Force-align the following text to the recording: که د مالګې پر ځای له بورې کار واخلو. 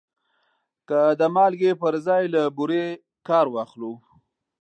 که 0.87 0.99
د 1.19 1.21
مالګې 1.35 1.71
پر 1.81 1.93
ځای 2.05 2.23
له 2.35 2.41
بورې 2.57 2.85
کار 3.27 3.45
واخلو. 3.53 3.93